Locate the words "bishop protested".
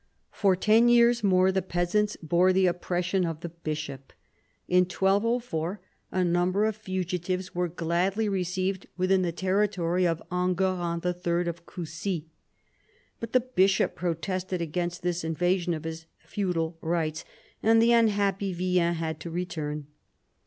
13.41-14.59